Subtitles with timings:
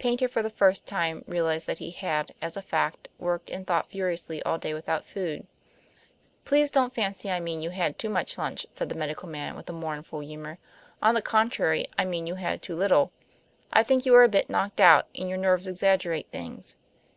[0.00, 3.86] Paynter for the first time realized that he had, as a fact, worked and thought
[3.86, 5.46] furiously all day without food.
[6.44, 9.70] "Please don't fancy I mean you had too much lunch," said the medical man, with
[9.70, 10.58] mournful humor.
[11.00, 13.12] "On the contrary, I mean you had too little.
[13.72, 16.74] I think you are a bit knocked out, and your nerves exaggerate things.